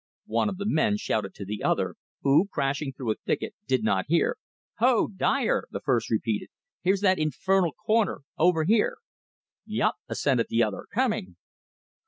One 0.25 0.49
of 0.49 0.57
the 0.57 0.65
men 0.67 0.97
shouted 0.97 1.35
to 1.35 1.45
the 1.45 1.61
other, 1.61 1.93
who, 2.23 2.47
crashing 2.47 2.91
through 2.91 3.11
a 3.11 3.15
thicket, 3.23 3.53
did 3.67 3.83
not 3.83 4.07
hear. 4.07 4.37
"Ho 4.79 4.87
o 4.95 5.03
o! 5.03 5.07
DYER!" 5.09 5.65
the 5.69 5.79
first 5.79 6.09
repeated. 6.09 6.49
"Here's 6.81 7.01
that 7.01 7.19
infernal 7.19 7.75
comer; 7.85 8.23
over 8.35 8.63
here!" 8.63 8.97
"Yop!" 9.67 9.97
assented 10.09 10.47
the 10.49 10.63
other. 10.63 10.87
"Coming!" 10.91 11.35